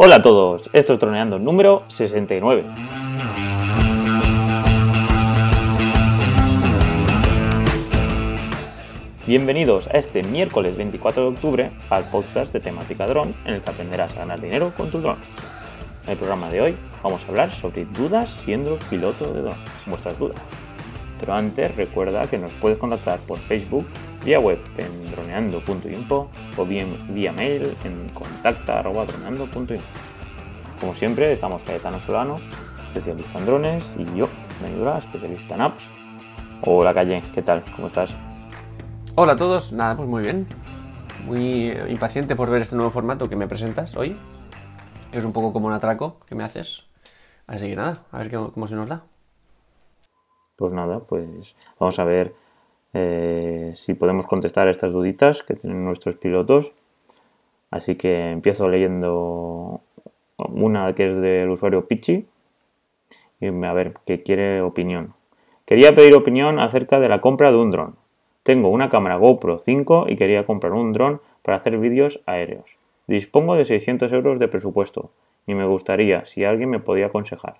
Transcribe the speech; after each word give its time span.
Hola 0.00 0.14
a 0.14 0.22
todos, 0.22 0.70
esto 0.72 0.92
es 0.92 0.98
Troneando 1.00 1.40
número 1.40 1.82
69. 1.88 2.64
Bienvenidos 9.26 9.88
a 9.88 9.98
este 9.98 10.22
miércoles 10.22 10.76
24 10.76 11.22
de 11.22 11.28
octubre 11.30 11.70
al 11.90 12.04
podcast 12.04 12.52
de 12.52 12.60
temática 12.60 13.08
dron 13.08 13.34
en 13.44 13.54
el 13.54 13.60
que 13.60 13.70
aprenderás 13.70 14.12
a 14.12 14.20
ganar 14.20 14.40
dinero 14.40 14.72
con 14.76 14.88
tu 14.88 15.00
dron. 15.00 15.16
En 16.04 16.10
el 16.10 16.16
programa 16.16 16.48
de 16.48 16.60
hoy 16.60 16.76
vamos 17.02 17.24
a 17.24 17.28
hablar 17.30 17.52
sobre 17.52 17.84
dudas 17.86 18.30
siendo 18.44 18.78
piloto 18.88 19.34
de 19.34 19.42
dron, 19.42 19.56
vuestras 19.86 20.16
dudas. 20.16 20.38
Pero 21.18 21.34
antes 21.34 21.74
recuerda 21.74 22.24
que 22.28 22.38
nos 22.38 22.52
puedes 22.52 22.78
contactar 22.78 23.18
por 23.26 23.40
Facebook, 23.40 23.84
vía 24.24 24.40
web 24.40 24.58
en 24.76 25.10
droneando.info 25.12 26.30
o 26.56 26.64
bien 26.64 26.96
vía 27.14 27.32
mail 27.32 27.74
en 27.84 28.08
contacta.droneando.info. 28.10 29.86
Como 30.80 30.94
siempre, 30.94 31.32
estamos 31.32 31.62
Cayetano 31.62 32.00
Solano, 32.00 32.36
especialista 32.88 33.38
en 33.38 33.46
drones, 33.46 33.84
y 33.96 34.04
yo, 34.16 34.28
Daniel 34.62 34.98
especialista 34.98 35.54
en 35.54 35.60
apps. 35.60 35.82
Hola 36.62 36.94
Calle, 36.94 37.22
¿qué 37.34 37.42
tal? 37.42 37.64
¿Cómo 37.74 37.88
estás? 37.88 38.10
Hola 39.14 39.32
a 39.32 39.36
todos, 39.36 39.72
nada, 39.72 39.96
pues 39.96 40.08
muy 40.08 40.22
bien. 40.22 40.46
Muy 41.26 41.72
impaciente 41.90 42.36
por 42.36 42.50
ver 42.50 42.62
este 42.62 42.76
nuevo 42.76 42.90
formato 42.90 43.28
que 43.28 43.36
me 43.36 43.48
presentas 43.48 43.96
hoy. 43.96 44.16
Es 45.12 45.24
un 45.24 45.32
poco 45.32 45.52
como 45.52 45.66
un 45.66 45.72
atraco 45.72 46.20
que 46.26 46.34
me 46.34 46.44
haces. 46.44 46.84
Así 47.46 47.68
que 47.68 47.76
nada, 47.76 48.04
a 48.12 48.18
ver 48.18 48.30
cómo 48.30 48.68
se 48.68 48.74
nos 48.74 48.88
da. 48.88 49.02
Pues 50.56 50.72
nada, 50.72 51.00
pues 51.00 51.54
vamos 51.78 51.98
a 51.98 52.04
ver 52.04 52.34
eh, 52.94 53.72
si 53.74 53.94
podemos 53.94 54.26
contestar 54.26 54.68
a 54.68 54.70
estas 54.70 54.92
duditas 54.92 55.42
que 55.42 55.54
tienen 55.54 55.84
nuestros 55.84 56.16
pilotos. 56.16 56.72
Así 57.70 57.96
que 57.96 58.30
empiezo 58.30 58.68
leyendo 58.68 59.80
una 60.36 60.94
que 60.94 61.10
es 61.10 61.18
del 61.18 61.50
usuario 61.50 61.86
Pichi 61.86 62.26
y 63.40 63.46
a 63.46 63.72
ver 63.72 63.94
que 64.06 64.22
quiere 64.22 64.62
opinión. 64.62 65.14
Quería 65.66 65.94
pedir 65.94 66.14
opinión 66.14 66.58
acerca 66.60 66.98
de 66.98 67.08
la 67.08 67.20
compra 67.20 67.50
de 67.50 67.58
un 67.58 67.70
dron. 67.70 67.96
Tengo 68.42 68.70
una 68.70 68.88
cámara 68.88 69.16
GoPro 69.16 69.58
5 69.58 70.06
y 70.08 70.16
quería 70.16 70.46
comprar 70.46 70.72
un 70.72 70.92
dron 70.92 71.20
para 71.42 71.58
hacer 71.58 71.76
vídeos 71.78 72.20
aéreos. 72.24 72.78
Dispongo 73.06 73.56
de 73.56 73.64
600 73.64 74.12
euros 74.12 74.38
de 74.38 74.48
presupuesto 74.48 75.10
y 75.46 75.54
me 75.54 75.66
gustaría 75.66 76.24
si 76.24 76.44
alguien 76.44 76.70
me 76.70 76.80
podía 76.80 77.06
aconsejar. 77.06 77.56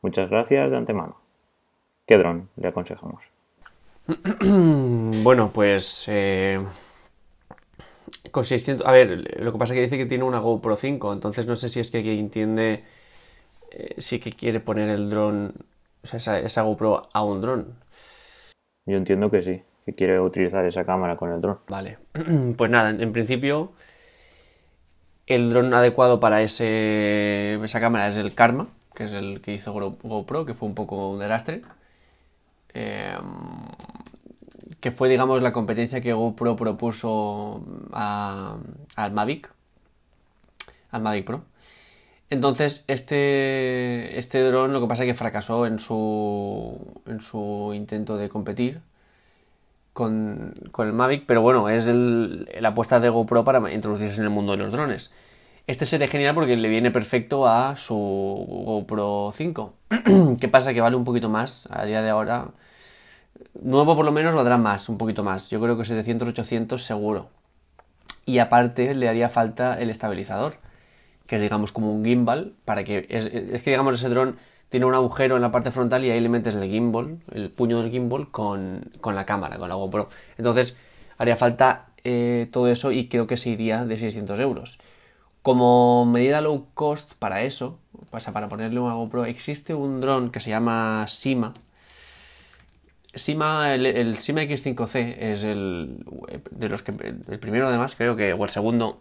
Muchas 0.00 0.30
gracias 0.30 0.70
de 0.70 0.76
antemano. 0.76 1.16
¿Qué 2.06 2.18
dron 2.18 2.48
le 2.56 2.68
aconsejamos? 2.68 3.41
bueno, 5.22 5.50
pues 5.52 6.04
eh, 6.08 6.64
con 8.30 8.44
600... 8.44 8.86
A 8.86 8.92
ver, 8.92 9.40
lo 9.40 9.52
que 9.52 9.58
pasa 9.58 9.72
es 9.72 9.78
que 9.78 9.82
dice 9.84 9.98
que 9.98 10.06
tiene 10.06 10.24
una 10.24 10.40
GoPro 10.40 10.76
5, 10.76 11.12
entonces 11.12 11.46
no 11.46 11.56
sé 11.56 11.68
si 11.68 11.80
es 11.80 11.90
que 11.90 12.18
entiende 12.18 12.84
eh, 13.70 13.94
si 13.98 14.20
que 14.20 14.32
quiere 14.32 14.60
poner 14.60 14.88
el 14.88 15.10
dron, 15.10 15.54
o 16.02 16.06
sea, 16.06 16.18
esa, 16.18 16.38
esa 16.38 16.62
GoPro 16.62 17.08
a 17.12 17.24
un 17.24 17.40
dron. 17.40 17.74
Yo 18.86 18.96
entiendo 18.96 19.30
que 19.30 19.42
sí 19.42 19.62
que 19.84 19.94
quiere 19.94 20.20
utilizar 20.20 20.64
esa 20.64 20.84
cámara 20.84 21.16
con 21.16 21.32
el 21.32 21.40
dron. 21.40 21.58
Vale, 21.68 21.98
pues 22.56 22.70
nada, 22.70 22.90
en 22.90 23.12
principio 23.12 23.72
el 25.26 25.50
dron 25.50 25.72
adecuado 25.74 26.20
para 26.20 26.42
ese, 26.42 27.54
esa 27.62 27.80
cámara 27.80 28.08
es 28.08 28.16
el 28.16 28.34
Karma, 28.34 28.68
que 28.94 29.04
es 29.04 29.12
el 29.12 29.40
que 29.40 29.52
hizo 29.52 29.72
GoPro, 29.72 30.44
que 30.44 30.54
fue 30.54 30.68
un 30.68 30.74
poco 30.74 31.10
un 31.10 31.20
desastre. 31.20 31.62
Em, 32.74 33.18
que 34.80 34.90
fue, 34.90 35.08
digamos, 35.08 35.42
la 35.42 35.52
competencia 35.52 36.00
que 36.00 36.12
GoPro 36.12 36.56
propuso 36.56 37.62
al 37.92 39.12
Mavic, 39.12 39.50
al 40.90 41.02
Mavic 41.02 41.24
Pro. 41.24 41.44
Entonces, 42.30 42.84
este, 42.88 44.18
este 44.18 44.42
dron 44.42 44.72
lo 44.72 44.80
que 44.80 44.86
pasa 44.88 45.04
es 45.04 45.08
que 45.08 45.14
fracasó 45.14 45.66
en 45.66 45.78
su, 45.78 47.02
en 47.06 47.20
su 47.20 47.72
intento 47.74 48.16
de 48.16 48.28
competir 48.28 48.80
con, 49.92 50.54
el 50.78 50.92
Mavic, 50.92 51.24
pero 51.26 51.42
bueno, 51.42 51.68
es 51.68 51.86
la 51.86 52.68
apuesta 52.70 53.00
de 53.00 53.08
GoPro 53.10 53.44
para 53.44 53.72
introducirse 53.72 54.18
en 54.18 54.24
el 54.24 54.30
mundo 54.30 54.52
de 54.52 54.58
los 54.58 54.72
drones. 54.72 55.12
Este 55.66 55.86
sería 55.86 56.08
genial 56.08 56.34
porque 56.34 56.56
le 56.56 56.68
viene 56.68 56.90
perfecto 56.90 57.46
a 57.46 57.76
su 57.76 57.94
GoPro 57.94 59.30
5. 59.32 59.74
¿Qué 60.40 60.48
pasa? 60.48 60.74
Que 60.74 60.80
vale 60.80 60.96
un 60.96 61.04
poquito 61.04 61.28
más 61.28 61.68
a 61.70 61.84
día 61.84 62.02
de 62.02 62.10
ahora. 62.10 62.48
Nuevo 63.62 63.94
por 63.94 64.04
lo 64.04 64.12
menos 64.12 64.34
valdrá 64.34 64.58
más, 64.58 64.88
un 64.88 64.98
poquito 64.98 65.22
más. 65.22 65.50
Yo 65.50 65.60
creo 65.60 65.78
que 65.78 65.84
700, 65.84 66.28
800 66.30 66.84
seguro. 66.84 67.28
Y 68.26 68.38
aparte 68.38 68.94
le 68.94 69.08
haría 69.08 69.28
falta 69.28 69.80
el 69.80 69.90
estabilizador, 69.90 70.54
que 71.26 71.36
es 71.36 71.42
digamos 71.42 71.70
como 71.72 71.92
un 71.92 72.04
gimbal, 72.04 72.54
para 72.64 72.82
que... 72.82 73.06
Es, 73.08 73.28
que 73.62 73.70
digamos 73.70 73.94
ese 73.94 74.08
dron 74.08 74.36
tiene 74.68 74.86
un 74.86 74.94
agujero 74.94 75.36
en 75.36 75.42
la 75.42 75.52
parte 75.52 75.70
frontal 75.70 76.04
y 76.04 76.10
ahí 76.10 76.20
le 76.20 76.28
metes 76.28 76.54
el 76.54 76.68
gimbal, 76.68 77.18
el 77.32 77.50
puño 77.50 77.80
del 77.82 77.90
gimbal 77.90 78.30
con, 78.30 78.90
la 79.04 79.26
cámara, 79.26 79.58
con 79.58 79.68
la 79.68 79.76
GoPro. 79.76 80.08
Entonces 80.38 80.76
haría 81.18 81.36
falta 81.36 81.86
eh, 82.04 82.48
todo 82.50 82.68
eso 82.68 82.90
y 82.90 83.08
creo 83.08 83.28
que 83.28 83.36
se 83.36 83.50
iría 83.50 83.84
de 83.84 83.96
600 83.96 84.40
euros. 84.40 84.78
Como 85.42 86.06
medida 86.06 86.40
low 86.40 86.66
cost 86.74 87.14
para 87.14 87.42
eso, 87.42 87.78
para 88.10 88.48
ponerle 88.48 88.80
una 88.80 88.94
GoPro, 88.94 89.24
existe 89.24 89.74
un 89.74 90.00
dron 90.00 90.30
que 90.30 90.40
se 90.40 90.50
llama 90.50 91.06
Sima. 91.08 91.52
Sima, 93.14 93.74
el, 93.74 93.84
el 93.84 94.18
Sima 94.18 94.42
X5C 94.42 95.16
es 95.18 95.44
el 95.44 96.04
de 96.50 96.68
los 96.68 96.82
que 96.82 96.92
el 96.92 97.38
primero 97.38 97.68
además 97.68 97.94
creo 97.94 98.16
que 98.16 98.32
o 98.32 98.44
el 98.44 98.50
segundo 98.50 99.00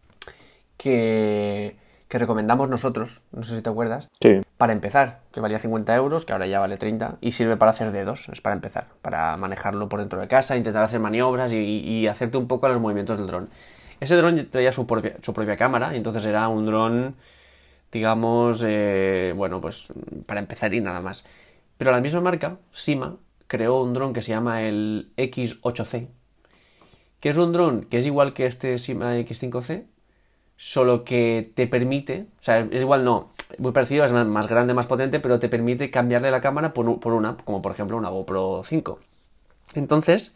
que 0.78 1.76
que 2.10 2.18
recomendamos 2.18 2.68
nosotros, 2.68 3.22
no 3.30 3.44
sé 3.44 3.54
si 3.54 3.62
te 3.62 3.70
acuerdas, 3.70 4.08
sí. 4.20 4.40
para 4.58 4.72
empezar, 4.72 5.20
que 5.30 5.38
valía 5.38 5.60
50 5.60 5.94
euros, 5.94 6.26
que 6.26 6.32
ahora 6.32 6.48
ya 6.48 6.58
vale 6.58 6.76
30, 6.76 7.18
y 7.20 7.30
sirve 7.30 7.56
para 7.56 7.70
hacer 7.70 7.92
dedos, 7.92 8.28
es 8.32 8.40
para 8.40 8.56
empezar, 8.56 8.88
para 9.00 9.36
manejarlo 9.36 9.88
por 9.88 10.00
dentro 10.00 10.20
de 10.20 10.26
casa, 10.26 10.56
intentar 10.56 10.82
hacer 10.82 10.98
maniobras 10.98 11.52
y, 11.52 12.08
hacerte 12.08 12.36
un 12.36 12.48
poco 12.48 12.66
a 12.66 12.70
los 12.70 12.80
movimientos 12.80 13.16
del 13.16 13.28
dron. 13.28 13.48
Ese 14.00 14.16
dron 14.16 14.48
traía 14.50 14.72
su 14.72 14.86
propia, 14.86 15.56
cámara, 15.56 15.92
y 15.94 15.98
entonces 15.98 16.24
era 16.24 16.48
un 16.48 16.66
dron, 16.66 17.16
digamos, 17.92 18.64
eh, 18.66 19.34
bueno, 19.36 19.60
pues 19.60 19.88
para 20.26 20.40
empezar 20.40 20.72
y 20.74 20.80
nada 20.80 21.00
más. 21.00 21.24
Pero 21.76 21.92
la 21.92 22.00
misma 22.00 22.20
marca, 22.20 22.58
Sima, 22.72 23.16
creó 23.46 23.82
un 23.82 23.94
dron 23.94 24.12
que 24.12 24.22
se 24.22 24.30
llama 24.30 24.62
el 24.62 25.12
X8C, 25.16 26.08
que 27.20 27.28
es 27.28 27.36
un 27.36 27.52
dron 27.52 27.84
que 27.84 27.98
es 27.98 28.06
igual 28.06 28.32
que 28.32 28.46
este 28.46 28.78
Sima 28.78 29.16
X5C, 29.18 29.84
solo 30.56 31.04
que 31.04 31.52
te 31.54 31.66
permite, 31.66 32.26
o 32.40 32.42
sea, 32.42 32.60
es 32.60 32.82
igual 32.82 33.04
no, 33.04 33.32
muy 33.58 33.72
parecido, 33.72 34.04
es 34.04 34.12
más 34.12 34.46
grande, 34.46 34.74
más 34.74 34.86
potente, 34.86 35.20
pero 35.20 35.38
te 35.38 35.48
permite 35.48 35.90
cambiarle 35.90 36.30
la 36.30 36.40
cámara 36.40 36.72
por, 36.72 36.86
una, 36.86 37.36
como 37.38 37.62
por 37.62 37.72
ejemplo 37.72 37.96
una 37.96 38.10
GoPro 38.10 38.62
5. 38.64 38.98
Entonces, 39.74 40.34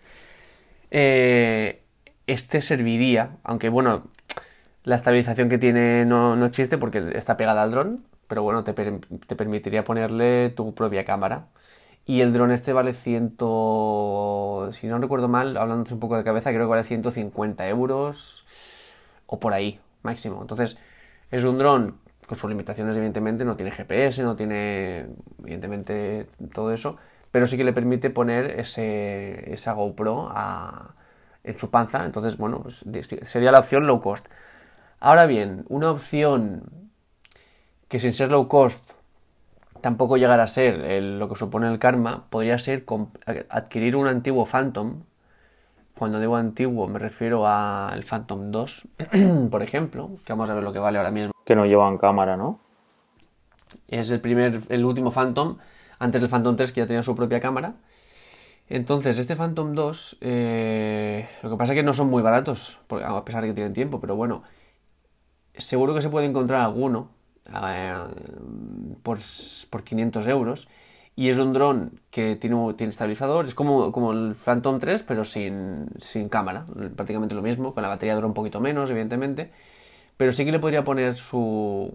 eh, 0.91 1.84
este 2.27 2.63
serviría, 2.63 3.37
aunque 3.45 3.69
bueno, 3.69 4.05
la 4.85 4.97
estabilización 4.97 5.49
que 5.49 5.59
tiene 5.59 6.05
no, 6.05 6.45
existe 6.45 6.79
porque 6.79 7.13
está 7.15 7.37
pegada 7.37 7.63
al 7.63 7.71
dron, 7.71 8.05
pero 8.29 8.43
bueno, 8.43 8.65
te, 8.65 8.73
te, 8.73 9.37
permitiría 9.37 9.85
ponerle 9.85 10.51
tu 10.51 10.75
propia 10.75 11.05
cámara. 11.05 11.47
Y 12.07 12.21
el 12.21 12.33
dron 12.35 12.53
este 12.53 12.73
vale 12.75 12.93
100, 12.93 13.37
si 14.73 14.87
no 14.87 14.99
recuerdo 14.99 15.29
mal, 15.29 15.57
hablando 15.57 15.93
un 15.95 16.01
poco 16.01 16.17
de 16.17 16.25
cabeza, 16.25 16.51
creo 16.51 16.67
que 16.67 16.71
vale 16.71 16.85
150 16.85 17.67
euros 17.69 18.45
o 19.27 19.41
por 19.41 19.55
ahí, 19.55 19.81
máximo. 20.03 20.43
Entonces, 20.43 20.79
es 21.31 21.45
un 21.45 21.59
dron 21.59 21.99
con 22.27 22.39
sus 22.39 22.51
limitaciones, 22.51 22.97
evidentemente, 22.97 23.45
no 23.45 23.57
tiene 23.57 23.73
GPS, 23.73 24.23
no 24.23 24.37
tiene, 24.37 25.07
evidentemente, 25.41 26.29
todo 26.53 26.73
eso, 26.73 26.99
pero 27.31 27.47
sí 27.47 27.57
que 27.57 27.65
le 27.65 27.73
permite 27.73 28.11
poner 28.11 28.61
ese, 28.61 29.53
esa 29.53 29.73
GoPro 29.73 30.31
en 31.45 31.59
su 31.59 31.71
panza. 31.71 32.05
Entonces, 32.05 32.37
bueno, 32.37 32.61
pues, 32.63 32.85
sería 33.23 33.53
la 33.53 33.61
opción 33.61 33.87
low 33.87 34.01
cost. 34.01 34.27
Ahora 35.01 35.27
bien, 35.27 35.65
una 35.69 35.91
opción 35.91 36.63
que 37.89 38.01
sin 38.01 38.13
ser 38.13 38.31
low 38.31 38.49
cost 38.49 38.91
tampoco 39.81 40.17
llegará 40.17 40.45
a 40.45 40.49
ser 40.49 41.03
lo 41.03 41.29
que 41.29 41.37
supone 41.37 41.71
el 41.71 41.79
karma, 41.79 42.25
podría 42.31 42.59
ser 42.59 42.85
adquirir 43.51 43.97
un 43.97 44.09
antiguo 44.09 44.47
Phantom 44.47 45.03
cuando 45.97 46.19
digo 46.19 46.37
antiguo 46.37 46.89
me 46.89 46.99
refiero 46.99 47.47
al 47.47 48.05
Phantom 48.05 48.51
2, 48.51 48.89
por 49.51 49.63
ejemplo, 49.63 50.11
que 50.25 50.33
vamos 50.33 50.51
a 50.51 50.55
ver 50.55 50.65
lo 50.65 50.73
que 50.73 50.79
vale 50.79 50.99
ahora 50.99 51.11
mismo. 51.11 51.33
Que 51.45 51.55
no 51.55 51.67
llevan 51.67 51.99
cámara, 51.99 52.37
¿no? 52.37 52.59
Es 53.89 54.11
el 54.11 54.21
primer, 54.21 54.61
el 54.69 54.85
último 54.85 55.11
Phantom, 55.11 55.59
antes 55.99 56.21
del 56.21 56.31
Phantom 56.31 56.57
3 56.57 56.73
que 56.73 56.81
ya 56.81 56.87
tenía 56.87 57.03
su 57.03 57.15
propia 57.15 57.41
cámara. 57.41 57.75
Entonces, 58.69 59.19
este 59.19 59.37
Phantom 59.37 59.75
2, 59.75 60.19
eh, 60.21 61.29
lo 61.43 61.51
que 61.51 61.57
pasa 61.57 61.73
es 61.73 61.77
que 61.77 61.83
no 61.83 61.93
son 61.95 62.09
muy 62.09 62.23
baratos, 62.23 62.79
a 62.91 63.25
pesar 63.25 63.43
de 63.43 63.49
que 63.49 63.55
tienen 63.55 63.75
tiempo, 63.75 64.01
pero 64.01 64.17
bueno, 64.17 64.43
seguro 65.57 65.95
que 65.95 66.03
se 66.03 66.09
puede 66.09 66.27
encontrar 66.27 66.61
alguno 66.61 67.11
eh, 67.47 67.95
por, 69.03 69.19
por 69.71 69.85
500 69.85 70.27
euros 70.27 70.69
y 71.17 71.29
es 71.29 71.39
un 71.39 71.53
dron 71.53 72.01
que 72.11 72.37
tiene, 72.37 72.75
tiene 72.75 72.91
estabilizador, 72.91 73.45
es 73.47 73.55
como, 73.55 73.93
como 73.93 74.13
el 74.13 74.35
Phantom 74.35 74.81
3, 74.81 75.05
pero 75.05 75.25
sin, 75.25 75.87
sin 75.99 76.29
cámara, 76.29 76.67
prácticamente 76.97 77.35
lo 77.35 77.43
mismo, 77.43 77.75
con 77.75 77.83
la 77.83 77.89
batería 77.89 78.15
dura 78.17 78.27
un 78.27 78.35
poquito 78.35 78.61
menos, 78.61 78.91
evidentemente, 78.91 79.53
pero 80.17 80.33
sí 80.33 80.45
que 80.45 80.53
le 80.53 80.61
podría 80.61 80.85
poner 80.85 81.17
su, 81.17 81.93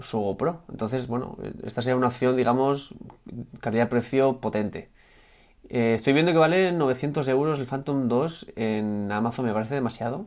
su 0.00 0.20
GoPro. 0.20 0.62
Entonces, 0.70 1.08
bueno, 1.08 1.38
esta 1.64 1.82
sería 1.82 1.96
una 1.96 2.08
opción, 2.08 2.36
digamos, 2.36 2.94
calidad-precio 3.60 4.40
potente. 4.40 4.89
Eh, 5.70 5.94
estoy 5.94 6.12
viendo 6.12 6.32
que 6.32 6.38
vale 6.38 6.72
900 6.72 7.28
euros 7.28 7.60
el 7.60 7.66
Phantom 7.66 8.08
2 8.08 8.46
en 8.56 9.10
Amazon, 9.12 9.46
me 9.46 9.52
parece 9.52 9.74
demasiado. 9.74 10.26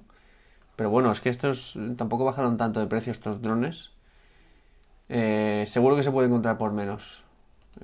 Pero 0.77 0.89
bueno, 0.89 1.11
es 1.11 1.19
que 1.19 1.29
estos 1.29 1.77
tampoco 1.97 2.23
bajaron 2.23 2.57
tanto 2.57 2.79
de 2.79 2.87
precio 2.87 3.11
estos 3.11 3.41
drones. 3.41 3.91
Eh, 5.09 5.65
seguro 5.67 5.97
que 5.97 6.03
se 6.03 6.11
puede 6.11 6.29
encontrar 6.29 6.57
por 6.57 6.71
menos. 6.71 7.23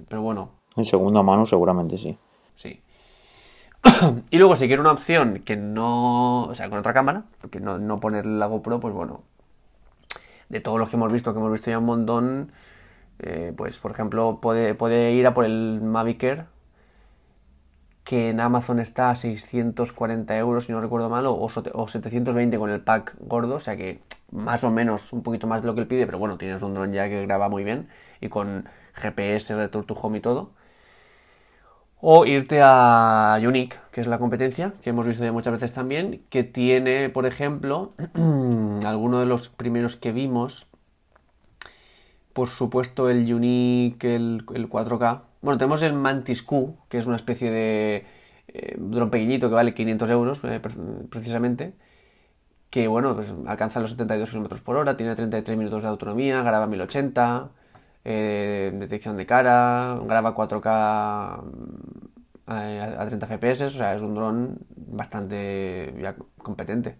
Pero 0.07 0.21
bueno. 0.21 0.51
En 0.77 0.85
segunda 0.85 1.21
mano 1.21 1.45
seguramente 1.45 1.97
sí. 1.97 2.17
Sí. 2.55 2.81
y 4.31 4.37
luego 4.37 4.55
si 4.55 4.67
quiero 4.67 4.81
una 4.81 4.93
opción 4.93 5.41
que 5.45 5.57
no... 5.57 6.45
O 6.45 6.55
sea, 6.55 6.69
con 6.69 6.79
otra 6.79 6.93
cámara, 6.93 7.25
porque 7.41 7.59
no, 7.59 7.77
no 7.77 7.99
poner 7.99 8.25
la 8.25 8.47
GoPro, 8.47 8.79
pues 8.79 8.93
bueno. 8.93 9.21
De 10.47 10.61
todos 10.61 10.79
los 10.79 10.89
que 10.89 10.95
hemos 10.95 11.11
visto, 11.11 11.33
que 11.33 11.39
hemos 11.39 11.51
visto 11.51 11.69
ya 11.69 11.77
un 11.77 11.85
montón, 11.85 12.51
eh, 13.19 13.53
pues 13.55 13.77
por 13.79 13.91
ejemplo 13.91 14.39
puede, 14.41 14.73
puede 14.75 15.11
ir 15.11 15.27
a 15.27 15.33
por 15.33 15.45
el 15.45 15.81
Mavic 15.83 16.23
Air, 16.23 16.45
que 18.09 18.29
en 18.31 18.39
Amazon 18.39 18.79
está 18.79 19.11
a 19.11 19.15
640 19.15 20.35
euros, 20.35 20.65
si 20.65 20.71
no 20.71 20.81
recuerdo 20.81 21.11
mal, 21.11 21.27
o, 21.27 21.47
720 21.47 22.57
con 22.57 22.71
el 22.71 22.81
pack 22.81 23.13
gordo, 23.19 23.57
o 23.57 23.59
sea 23.59 23.77
que 23.77 23.99
más 24.31 24.63
o 24.63 24.71
menos 24.71 25.13
un 25.13 25.21
poquito 25.21 25.45
más 25.45 25.61
de 25.61 25.67
lo 25.67 25.75
que 25.75 25.81
él 25.81 25.87
pide, 25.87 26.07
pero 26.07 26.17
bueno, 26.17 26.39
tienes 26.39 26.63
un 26.63 26.73
dron 26.73 26.91
ya 26.91 27.07
que 27.07 27.21
graba 27.27 27.49
muy 27.49 27.63
bien 27.63 27.87
y 28.19 28.29
con 28.29 28.67
GPS, 28.95 29.55
Return 29.55 29.85
to 29.85 29.93
Home 29.93 30.17
y 30.17 30.21
todo. 30.21 30.49
O 32.01 32.25
irte 32.25 32.61
a 32.63 33.37
Unique, 33.43 33.77
que 33.91 34.01
es 34.01 34.07
la 34.07 34.17
competencia, 34.17 34.73
que 34.81 34.89
hemos 34.89 35.05
visto 35.05 35.23
ya 35.23 35.31
muchas 35.31 35.53
veces 35.53 35.71
también, 35.71 36.23
que 36.31 36.43
tiene, 36.43 37.09
por 37.09 37.27
ejemplo, 37.27 37.89
alguno 38.85 39.19
de 39.19 39.27
los 39.27 39.49
primeros 39.49 39.97
que 39.97 40.11
vimos, 40.11 40.67
por 42.33 42.47
supuesto 42.47 43.07
el 43.07 43.31
Unique, 43.31 44.15
el 44.15 44.45
4K. 44.47 45.28
Bueno, 45.41 45.57
tenemos 45.57 45.81
el 45.83 45.93
Mantis 45.93 46.43
Q, 46.43 46.77
que 46.89 46.97
es 46.97 47.07
una 47.07 47.15
especie 47.15 47.49
de 47.51 48.05
eh, 48.47 48.75
dron 48.77 49.09
pequeñito 49.09 49.49
que 49.49 49.55
vale 49.55 49.73
500 49.73 50.09
euros, 50.09 50.41
eh, 50.43 50.59
precisamente 51.09 51.73
que 52.69 52.87
bueno, 52.87 53.15
pues 53.15 53.33
alcanza 53.47 53.79
los 53.79 53.91
72 53.91 54.31
km 54.31 54.61
por 54.61 54.77
hora, 54.77 54.95
tiene 54.97 55.15
33 55.15 55.57
minutos 55.57 55.83
de 55.83 55.89
autonomía, 55.89 56.41
graba 56.43 56.67
1080, 56.67 57.49
eh, 58.05 58.71
detección 58.75 59.17
de 59.17 59.25
cara, 59.25 59.99
graba 60.05 60.35
4K 60.35 61.43
eh, 62.47 62.95
a, 62.97 63.05
30 63.05 63.27
FPS, 63.27 63.65
o 63.65 63.69
sea, 63.69 63.95
es 63.95 64.01
un 64.01 64.15
dron 64.15 64.57
bastante 64.75 65.93
competente. 66.37 66.97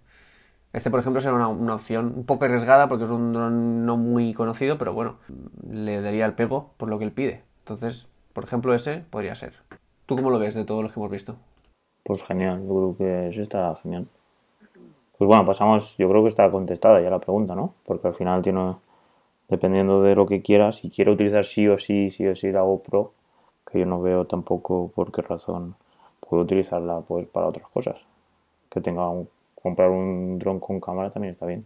Este, 0.74 0.92
por 0.92 1.00
ejemplo, 1.00 1.22
será 1.22 1.36
una, 1.48 1.76
opción 1.76 2.14
un 2.16 2.26
poco 2.26 2.46
arriesgada 2.46 2.88
porque 2.88 3.06
es 3.06 3.10
un 3.10 3.34
dron 3.34 3.86
no 3.86 3.98
muy 3.98 4.34
conocido, 4.34 4.78
pero 4.78 4.94
bueno, 4.94 5.18
le 5.70 6.02
daría 6.02 6.26
el 6.26 6.34
pego 6.36 6.74
por 6.78 6.90
lo 6.90 7.00
que 7.00 7.06
él 7.06 7.12
pide. 7.12 7.44
Entonces, 7.60 8.08
por 8.40 8.46
ejemplo, 8.46 8.74
ese 8.74 9.04
podría 9.10 9.36
ser. 9.36 9.52
¿Tú 10.06 10.16
cómo 10.16 10.30
lo 10.30 10.40
ves 10.40 10.54
de 10.54 10.64
todos 10.64 10.82
los 10.82 10.94
que 10.94 11.00
hemos 11.02 11.12
visto? 11.12 11.36
Pues 12.04 12.24
genial, 12.24 12.62
yo 12.62 12.70
creo 12.70 12.98
que 12.98 13.30
ese 13.32 13.42
está 13.42 13.76
genial. 13.84 14.08
Pues 15.18 15.28
bueno, 15.28 15.46
pasamos, 15.46 15.98
yo 15.98 16.08
creo 16.08 16.24
que 16.24 16.30
está 16.30 16.50
contestada 16.50 17.02
ya 17.02 17.10
la 17.10 17.20
pregunta, 17.20 17.54
¿no? 17.54 17.74
Porque 17.86 18.08
al 18.08 18.14
final 18.14 18.42
tiene, 18.42 18.78
dependiendo 19.50 20.02
de 20.02 20.16
lo 20.16 20.26
que 20.26 20.42
quieras, 20.42 20.78
si 20.78 20.90
quiero 20.90 21.12
utilizar 21.12 21.44
sí 21.44 21.68
o 21.68 21.78
sí, 21.78 22.12
sí 22.12 22.28
o 22.28 22.36
sí 22.38 22.50
la 22.50 22.62
GoPro, 22.62 23.12
que 23.70 23.80
yo 23.80 23.86
no 23.86 24.00
veo 24.02 24.24
tampoco 24.24 24.90
por 24.96 25.12
qué 25.12 25.22
razón 25.22 25.76
puedo 26.22 26.44
utilizarla 26.44 27.02
pues 27.02 27.28
para 27.28 27.48
otras 27.48 27.68
cosas. 27.68 27.98
Que 28.70 28.80
tenga 28.80 29.10
un, 29.10 29.28
comprar 29.62 29.90
un 29.90 30.40
dron 30.40 30.62
con 30.62 30.80
cámara 30.80 31.12
también 31.12 31.34
está 31.34 31.46
bien. 31.46 31.66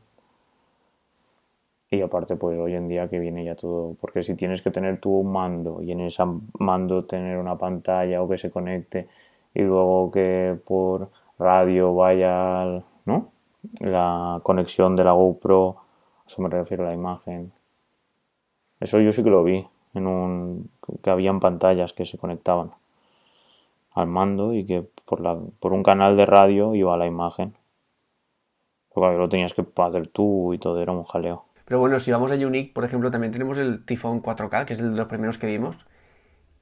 Y 1.94 2.02
aparte, 2.02 2.36
pues 2.38 2.58
hoy 2.58 2.74
en 2.74 2.88
día 2.88 3.08
que 3.08 3.20
viene 3.20 3.46
ya 3.46 3.54
todo, 3.56 3.96
porque 4.02 4.24
si 4.24 4.34
tienes 4.34 4.64
que 4.64 4.72
tener 4.72 5.00
tu 5.00 5.22
mando 5.22 5.80
y 5.84 5.92
en 5.92 6.02
ese 6.02 6.24
mando 6.58 7.06
tener 7.06 7.38
una 7.38 7.56
pantalla 7.56 8.20
o 8.24 8.28
que 8.28 8.40
se 8.40 8.50
conecte 8.50 9.08
y 9.54 9.62
luego 9.62 10.10
que 10.10 10.58
por 10.66 11.12
radio 11.38 11.94
vaya, 11.94 12.82
¿no? 13.06 13.30
la 13.80 14.40
conexión 14.42 14.96
de 14.96 15.04
la 15.04 15.12
GoPro, 15.12 15.76
eso 16.26 16.42
me 16.42 16.50
refiero 16.50 16.84
a 16.84 16.88
la 16.88 16.96
imagen. 16.96 17.54
Eso 18.80 19.00
yo 19.00 19.12
sí 19.12 19.24
que 19.24 19.30
lo 19.30 19.44
vi, 19.44 19.64
en 19.94 20.08
un 20.08 20.72
que 21.04 21.12
habían 21.12 21.40
pantallas 21.40 21.94
que 21.94 22.06
se 22.06 22.18
conectaban 22.18 22.72
al 23.94 24.08
mando 24.08 24.56
y 24.56 24.66
que 24.66 24.84
por, 25.06 25.22
la, 25.22 25.38
por 25.60 25.74
un 25.74 25.84
canal 25.84 26.18
de 26.18 26.26
radio 26.26 26.74
iba 26.74 26.96
a 26.96 26.98
la 26.98 27.06
imagen. 27.06 27.54
Porque 28.92 29.16
lo 29.16 29.30
tenías 29.30 29.54
que 29.54 29.64
hacer 29.78 30.08
tú 30.08 30.56
y 30.56 30.58
todo, 30.58 30.82
era 30.82 30.92
un 30.92 31.04
jaleo. 31.04 31.46
Pero 31.66 31.80
bueno, 31.80 32.00
si 32.00 32.12
vamos 32.12 32.32
a 32.32 32.36
Unique, 32.36 32.74
por 32.74 32.84
ejemplo, 32.84 33.12
también 33.12 33.32
tenemos 33.32 33.58
el 33.58 33.86
Tifón 33.86 34.22
4K, 34.22 34.66
que 34.66 34.74
es 34.74 34.80
el 34.80 34.92
de 34.92 34.98
los 34.98 35.08
primeros 35.08 35.38
que 35.38 35.48
vimos, 35.48 35.78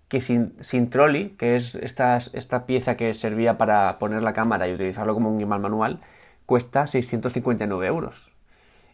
que 0.08 0.22
sin, 0.22 0.56
sin 0.62 0.90
trolley, 0.90 1.30
que 1.38 1.56
es 1.56 1.76
esta, 1.76 2.18
esta 2.18 2.66
pieza 2.66 2.98
que 2.98 3.14
servía 3.14 3.58
para 3.58 3.98
poner 4.00 4.22
la 4.24 4.34
cámara 4.34 4.68
y 4.68 4.74
utilizarlo 4.74 5.14
como 5.14 5.32
un 5.32 5.40
gimbal 5.40 5.60
manual, 5.60 6.02
cuesta 6.46 6.86
659 6.86 7.88
euros. 7.88 8.32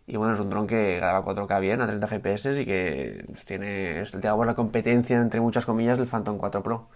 Y 0.05 0.15
bueno, 0.15 0.33
es 0.33 0.39
un 0.39 0.49
dron 0.49 0.67
que 0.67 0.97
graba 0.97 1.25
4K 1.25 1.59
bien 1.59 1.81
a 1.81 1.87
30 1.87 2.07
FPS 2.07 2.61
y 2.61 2.65
que 2.65 3.25
tiene, 3.45 4.03
digamos, 4.03 4.45
la 4.45 4.55
competencia, 4.55 5.17
entre 5.17 5.41
muchas 5.41 5.65
comillas, 5.65 5.97
del 5.97 6.07
Phantom 6.07 6.37
4 6.37 6.63
Pro. 6.63 6.87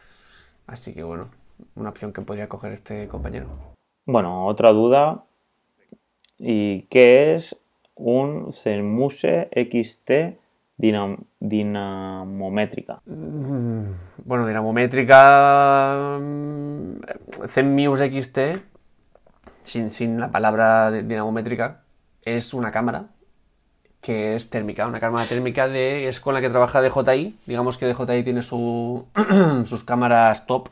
Así 0.67 0.93
que 0.93 1.03
bueno, 1.03 1.29
una 1.75 1.89
opción 1.89 2.13
que 2.13 2.21
podría 2.21 2.47
coger 2.47 2.71
este 2.71 3.09
compañero. 3.09 3.47
Bueno, 4.05 4.45
otra 4.45 4.71
duda. 4.71 5.25
¿Y 6.37 6.83
qué 6.83 7.35
es 7.35 7.57
un 8.01 8.53
Zenmuse 8.53 9.49
XT 9.53 10.11
dinamométrica? 10.77 13.01
Mm, 13.05 13.91
bueno, 14.25 14.47
dinamométrica. 14.47 16.17
Mm, 16.19 17.01
Zenmuse 17.47 18.09
XT 18.09 18.39
sin, 19.63 20.19
la 20.19 20.31
palabra 20.31 20.91
dinamométrica, 20.91 21.83
es 22.23 22.53
una 22.53 22.71
cámara 22.71 23.07
que 24.01 24.35
es 24.35 24.49
térmica, 24.49 24.87
una 24.87 24.99
cámara 24.99 25.25
térmica 25.25 25.67
de, 25.67 26.07
es 26.07 26.19
con 26.19 26.33
la 26.33 26.41
que 26.41 26.49
trabaja 26.49 26.81
DJI, 26.81 27.37
digamos 27.45 27.77
que 27.77 27.85
DJI 27.85 28.23
tiene 28.23 28.41
su, 28.41 29.05
sus 29.65 29.83
cámaras 29.83 30.47
top, 30.47 30.69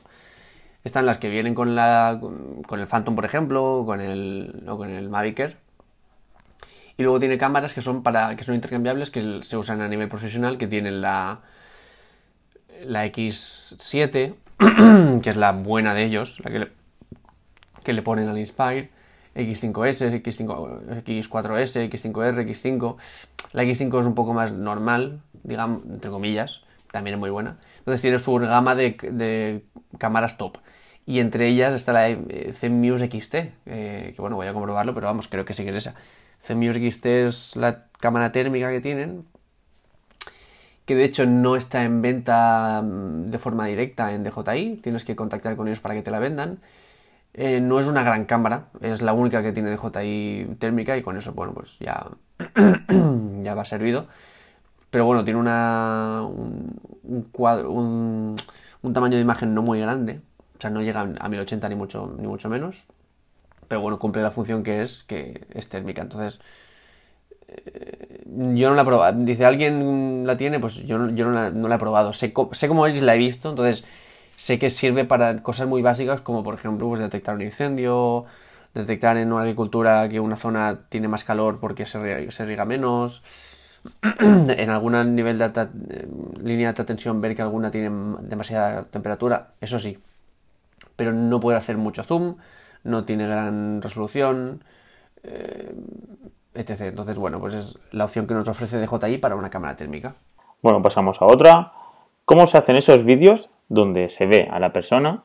están 0.84 1.06
las 1.06 1.20
que 1.20 1.30
vienen 1.30 1.54
con, 1.54 1.76
la, 1.76 2.20
con 2.66 2.80
el 2.80 2.88
Phantom, 2.88 3.16
por 3.16 3.26
ejemplo, 3.26 3.84
con 3.86 4.02
el, 4.02 4.64
o 4.68 4.78
con 4.78 4.90
el 4.90 5.10
Mavic 5.10 5.40
Air. 5.40 5.58
Y 7.00 7.04
luego 7.04 7.18
tiene 7.18 7.38
cámaras 7.38 7.74
que 7.74 7.82
son 7.82 8.04
para 8.04 8.36
que 8.36 8.44
son 8.44 8.56
intercambiables, 8.56 9.10
que 9.10 9.40
se 9.44 9.56
usan 9.56 9.80
a 9.80 9.88
nivel 9.88 10.10
profesional, 10.10 10.58
que 10.58 10.68
tienen 10.68 11.00
la, 11.00 11.40
la 12.84 13.08
X7, 13.08 14.34
que 15.22 15.30
es 15.30 15.38
la 15.38 15.54
buena 15.54 15.94
de 15.94 16.04
ellos, 16.04 16.42
la 16.44 16.52
que 16.52 16.68
que 17.86 17.94
le 17.94 18.02
ponen 18.02 18.28
al 18.28 18.38
Inspire, 18.38 18.90
X5S, 19.34 20.12
X5, 20.22 21.06
X4S, 21.06 21.90
X5R, 21.90 22.46
X5. 22.46 22.98
La 23.54 23.64
X5 23.64 24.02
es 24.02 24.06
un 24.06 24.14
poco 24.14 24.34
más 24.34 24.52
normal, 24.52 25.22
digamos, 25.44 25.84
entre 25.86 26.12
comillas, 26.12 26.64
también 26.92 27.14
es 27.14 27.20
muy 27.22 27.30
buena. 27.30 27.60
Entonces 27.78 28.02
tiene 28.02 28.20
su 28.20 28.34
gama 28.34 28.76
de, 28.76 29.64
cámaras 29.98 30.38
top. 30.38 30.58
Y 31.06 31.22
entre 31.22 31.48
ellas 31.48 31.74
está 31.76 31.94
la 31.94 32.14
CMuse 32.60 33.08
XT, 33.08 33.32
que 33.64 34.16
bueno, 34.18 34.36
voy 34.36 34.48
a 34.48 34.54
comprobarlo, 34.54 34.94
pero 34.94 35.08
vamos, 35.08 35.30
creo 35.30 35.46
que 35.46 35.54
sí 35.54 35.64
que 35.64 35.70
es 35.70 35.78
esa. 35.78 35.96
XT 36.48 37.06
es 37.06 37.56
la 37.56 37.86
cámara 38.00 38.32
térmica 38.32 38.70
que 38.72 38.82
tienen, 38.82 39.26
que 40.86 40.96
de 40.96 41.04
hecho 41.04 41.26
no 41.28 41.56
está 41.56 41.84
en 41.84 42.02
venta 42.02 42.82
mm, 42.84 43.30
de 43.30 43.38
forma 43.40 43.68
directa 43.68 44.14
en 44.14 44.24
DJI, 44.24 44.78
tienes 44.82 45.06
que 45.06 45.16
contactar 45.16 45.56
con 45.56 45.68
ellos 45.68 45.80
para 45.80 45.96
que 45.96 46.02
te 46.02 46.12
la 46.12 46.20
vendan. 46.20 46.60
Eh, 47.36 47.62
no 47.62 47.80
es 47.80 47.86
una 47.86 48.04
gran 48.04 48.26
cámara, 48.26 48.70
es 48.82 49.02
la 49.02 49.14
única 49.14 49.44
que 49.44 49.52
tiene 49.54 49.70
DJI 49.70 50.56
térmica 50.60 50.98
y 50.98 51.04
con 51.04 51.16
eso, 51.18 51.34
bueno, 51.34 51.54
pues 51.54 51.78
ya, 51.80 52.08
ya 53.44 53.54
va 53.54 53.66
servido. 53.66 54.08
Pero 54.90 55.06
bueno, 55.06 55.24
tiene 55.24 55.40
una, 55.40 56.24
un, 56.24 57.28
cuadro, 57.32 57.72
un, 57.72 58.36
tamaño 58.94 59.16
de 59.18 59.22
imagen 59.22 59.54
no 59.54 59.62
muy 59.62 59.80
grande, 59.80 60.22
o 60.58 60.62
sea, 60.62 60.72
no 60.72 60.82
llega 60.82 61.02
a 61.02 61.30
1080 61.30 61.70
ni 61.70 61.76
mucho, 61.76 62.16
ni 62.20 62.28
mucho 62.28 62.50
menos. 62.50 62.88
Pero 63.70 63.82
bueno, 63.82 64.00
cumple 64.00 64.22
la 64.22 64.32
función 64.32 64.64
que 64.64 64.82
es, 64.82 65.04
que 65.06 65.48
es 65.54 65.70
térmica. 65.70 66.02
Entonces, 66.02 66.42
eh, 67.48 68.24
yo 68.28 68.70
no 68.70 68.76
la 68.76 68.82
he 68.82 68.86
probado. 68.86 69.18
Dice, 69.24 69.46
¿alguien 69.46 70.26
la 70.26 70.38
tiene? 70.38 70.60
Pues 70.60 70.76
yo, 70.76 71.10
yo 71.10 71.26
no, 71.26 71.32
la, 71.32 71.50
no 71.52 71.68
la 71.68 71.76
he 71.76 71.80
probado. 71.80 72.14
Sé, 72.14 72.34
sé 72.52 72.68
cómo 72.68 72.88
es 72.88 73.02
la 73.02 73.16
he 73.16 73.18
visto, 73.18 73.50
entonces 73.50 73.86
sé 74.36 74.60
que 74.60 74.70
sirve 74.70 75.06
para 75.06 75.44
cosas 75.44 75.68
muy 75.68 75.82
básicas 75.82 76.22
como 76.22 76.44
por 76.44 76.54
ejemplo 76.56 76.88
pues, 76.88 77.02
detectar 77.02 77.36
un 77.36 77.42
incendio, 77.42 78.26
detectar 78.74 79.18
en 79.18 79.34
una 79.34 79.42
agricultura 79.42 80.08
que 80.10 80.20
una 80.22 80.38
zona 80.38 80.80
tiene 80.90 81.10
más 81.10 81.24
calor 81.26 81.60
porque 81.60 81.86
se 81.86 82.00
riega, 82.46 82.66
menos, 82.66 83.22
en 84.22 84.70
algún 84.70 85.16
nivel 85.16 85.38
de 85.38 85.44
alta, 85.44 85.70
eh, 85.90 86.08
línea 86.42 86.68
de 86.68 86.70
alta 86.70 86.86
tensión 86.86 87.22
ver 87.22 87.36
que 87.36 87.42
alguna 87.42 87.72
tiene 87.72 87.90
demasiada 88.22 88.84
temperatura, 88.86 89.50
eso 89.62 89.80
sí, 89.80 90.00
pero 90.96 91.12
no 91.14 91.40
puede 91.40 91.58
hacer 91.58 91.78
mucho 91.78 92.04
zoom, 92.04 92.38
no 92.84 93.06
tiene 93.06 93.28
gran 93.28 93.82
resolución, 93.82 94.64
eh, 95.24 95.74
etc. 96.54 96.82
Entonces, 96.82 97.18
bueno, 97.18 97.40
pues 97.40 97.56
es 97.56 97.80
la 97.92 98.06
opción 98.06 98.28
que 98.28 98.34
nos 98.34 98.48
ofrece 98.48 98.80
DJI 98.80 99.18
para 99.18 99.36
una 99.36 99.50
cámara 99.50 99.76
térmica. 99.76 100.16
Bueno, 100.62 100.82
pasamos 100.82 101.22
a 101.22 101.26
otra. 101.26 101.74
¿Cómo 102.26 102.48
se 102.48 102.58
hacen 102.58 102.76
esos 102.76 103.06
vídeos 103.06 103.50
donde 103.70 104.10
se 104.10 104.26
ve 104.26 104.48
a 104.52 104.60
la 104.60 104.74
persona, 104.74 105.24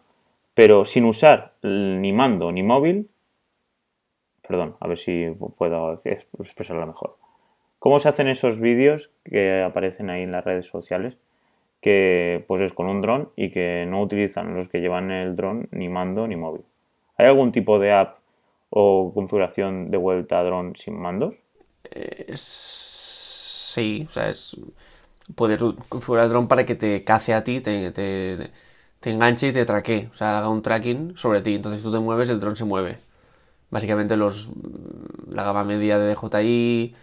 pero 0.54 0.84
sin 0.84 1.04
usar 1.04 1.54
ni 1.62 2.12
mando 2.12 2.52
ni 2.52 2.62
móvil? 2.62 3.10
Perdón, 4.46 4.76
a 4.80 4.86
ver 4.86 4.98
si 4.98 5.26
puedo 5.56 6.02
expresarlo 6.04 6.86
mejor. 6.86 7.16
¿Cómo 7.78 7.98
se 7.98 8.08
hacen 8.08 8.28
esos 8.28 8.60
vídeos 8.60 9.10
que 9.24 9.62
aparecen 9.62 10.08
ahí 10.08 10.22
en 10.22 10.32
las 10.32 10.44
redes 10.44 10.66
sociales? 10.66 11.18
Que 11.80 12.44
pues 12.48 12.62
es 12.62 12.72
con 12.72 12.86
un 12.86 13.02
dron 13.02 13.30
y 13.36 13.50
que 13.50 13.84
no 13.86 14.00
utilizan 14.00 14.54
los 14.54 14.68
que 14.68 14.80
llevan 14.80 15.10
el 15.10 15.36
dron 15.36 15.68
ni 15.70 15.88
mando 15.90 16.26
ni 16.26 16.36
móvil. 16.36 16.64
¿Hay 17.16 17.26
algún 17.26 17.52
tipo 17.52 17.78
de 17.78 17.92
app 17.92 18.18
o 18.70 19.12
configuración 19.14 19.90
de 19.90 19.96
vuelta 19.96 20.40
a 20.40 20.44
dron 20.44 20.74
sin 20.76 21.00
mandos? 21.00 21.34
Eh, 21.90 22.32
sí, 22.34 24.06
o 24.08 24.12
sea, 24.12 24.30
es, 24.30 24.56
puedes 25.34 25.62
configurar 25.88 26.24
el 26.24 26.30
dron 26.30 26.48
para 26.48 26.66
que 26.66 26.74
te 26.74 27.04
cace 27.04 27.34
a 27.34 27.44
ti, 27.44 27.60
te, 27.60 27.90
te, 27.92 29.10
enganche 29.10 29.48
y 29.48 29.52
te 29.52 29.64
traquee, 29.64 30.08
o 30.10 30.14
sea, 30.14 30.38
haga 30.38 30.48
un 30.48 30.62
tracking 30.62 31.16
sobre 31.16 31.40
ti. 31.42 31.54
Entonces 31.54 31.82
tú 31.82 31.92
te 31.92 31.98
mueves, 31.98 32.30
el 32.30 32.40
dron 32.40 32.56
se 32.56 32.64
mueve. 32.64 32.98
Básicamente 33.70 34.16
los 34.16 34.50
la 35.28 35.44
gama 35.44 35.64
media 35.64 35.98
de 35.98 36.14
DJI, 36.14 36.94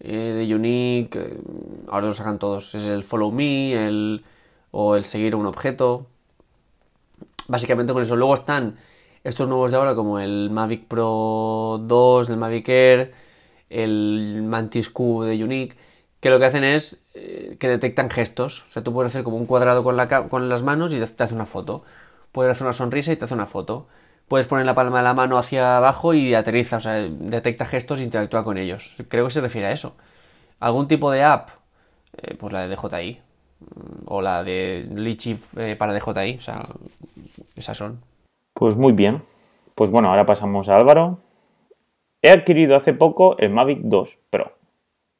eh, 0.00 0.16
de 0.16 0.54
Unique, 0.54 1.18
eh, 1.18 1.40
ahora 1.88 2.06
lo 2.08 2.12
sacan 2.14 2.38
todos. 2.38 2.74
Es 2.74 2.86
el 2.86 3.04
Follow 3.04 3.32
Me, 3.32 3.86
el, 3.86 4.24
o 4.70 4.96
el 4.96 5.04
seguir 5.04 5.34
un 5.36 5.46
objeto. 5.46 6.06
Básicamente 7.48 7.92
con 7.92 8.02
eso. 8.02 8.16
Luego 8.16 8.34
están 8.34 8.76
estos 9.28 9.48
nuevos 9.48 9.70
de 9.70 9.76
ahora 9.76 9.94
como 9.94 10.18
el 10.20 10.50
Mavic 10.50 10.86
Pro 10.86 11.80
2, 11.82 12.30
el 12.30 12.36
Mavic 12.36 12.68
Air, 12.68 13.14
el 13.70 14.42
Mantis 14.44 14.90
Q 14.90 15.24
de 15.24 15.42
Unique, 15.44 15.76
que 16.20 16.30
lo 16.30 16.38
que 16.38 16.46
hacen 16.46 16.64
es 16.64 17.04
eh, 17.14 17.56
que 17.60 17.68
detectan 17.68 18.10
gestos. 18.10 18.64
O 18.68 18.72
sea, 18.72 18.82
tú 18.82 18.92
puedes 18.92 19.12
hacer 19.12 19.24
como 19.24 19.36
un 19.36 19.46
cuadrado 19.46 19.84
con, 19.84 19.96
la, 19.96 20.08
con 20.28 20.48
las 20.48 20.62
manos 20.62 20.92
y 20.92 20.98
te 21.00 21.22
hace 21.22 21.34
una 21.34 21.46
foto. 21.46 21.84
Puedes 22.32 22.52
hacer 22.52 22.64
una 22.66 22.72
sonrisa 22.72 23.12
y 23.12 23.16
te 23.16 23.24
hace 23.24 23.34
una 23.34 23.46
foto 23.46 23.88
puedes 24.28 24.46
poner 24.46 24.66
la 24.66 24.74
palma 24.74 24.98
de 24.98 25.04
la 25.04 25.14
mano 25.14 25.38
hacia 25.38 25.76
abajo 25.76 26.14
y 26.14 26.34
aterriza, 26.34 26.76
o 26.76 26.80
sea, 26.80 26.94
detecta 26.94 27.66
gestos 27.66 28.00
e 28.00 28.04
interactúa 28.04 28.44
con 28.44 28.58
ellos. 28.58 28.96
Creo 29.08 29.26
que 29.26 29.30
se 29.30 29.40
refiere 29.40 29.68
a 29.68 29.72
eso. 29.72 29.96
¿Algún 30.60 30.88
tipo 30.88 31.10
de 31.10 31.22
app? 31.22 31.50
Eh, 32.22 32.34
pues 32.34 32.52
la 32.52 32.66
de 32.66 32.74
DJI. 32.76 33.20
Mm, 33.60 34.04
o 34.06 34.22
la 34.22 34.44
de 34.44 34.88
Litchi 34.94 35.38
eh, 35.56 35.76
para 35.76 35.94
DJI. 35.94 36.36
O 36.38 36.40
sea, 36.40 36.66
esas 37.56 37.76
son. 37.76 38.00
Pues 38.58 38.74
muy 38.74 38.94
bien. 38.94 39.22
Pues 39.74 39.90
bueno, 39.90 40.08
ahora 40.08 40.24
pasamos 40.24 40.70
a 40.70 40.76
Álvaro. 40.76 41.18
He 42.22 42.30
adquirido 42.30 42.74
hace 42.74 42.94
poco 42.94 43.36
el 43.36 43.50
Mavic 43.50 43.80
2 43.82 44.18
Pro. 44.30 44.56